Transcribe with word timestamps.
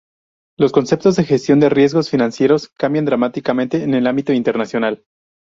Los 0.57 0.71
conceptos 0.71 1.15
de 1.15 1.25
gestión 1.25 1.59
de 1.59 1.69
riesgos 1.69 2.09
financieros 2.09 2.69
cambian 2.69 3.05
dramáticamente 3.05 3.83
en 3.83 3.93
el 3.93 4.07
ámbito 4.07 4.33
internacional. 4.33 5.05